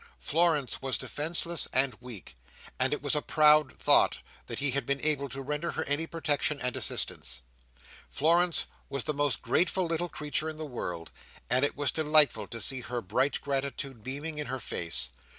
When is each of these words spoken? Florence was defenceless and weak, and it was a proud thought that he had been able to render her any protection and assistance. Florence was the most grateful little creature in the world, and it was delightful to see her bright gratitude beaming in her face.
Florence 0.17 0.81
was 0.81 0.97
defenceless 0.97 1.67
and 1.73 1.95
weak, 2.01 2.33
and 2.79 2.91
it 2.91 3.03
was 3.03 3.15
a 3.15 3.21
proud 3.21 3.77
thought 3.77 4.17
that 4.47 4.57
he 4.57 4.71
had 4.71 4.83
been 4.87 4.99
able 5.05 5.29
to 5.29 5.43
render 5.43 5.73
her 5.73 5.83
any 5.83 6.07
protection 6.07 6.59
and 6.59 6.75
assistance. 6.75 7.43
Florence 8.09 8.65
was 8.89 9.03
the 9.03 9.13
most 9.13 9.43
grateful 9.43 9.85
little 9.85 10.09
creature 10.09 10.49
in 10.49 10.57
the 10.57 10.65
world, 10.65 11.11
and 11.51 11.63
it 11.63 11.77
was 11.77 11.91
delightful 11.91 12.47
to 12.47 12.59
see 12.59 12.79
her 12.81 12.99
bright 12.99 13.39
gratitude 13.41 14.01
beaming 14.03 14.39
in 14.39 14.47
her 14.47 14.59
face. 14.59 15.09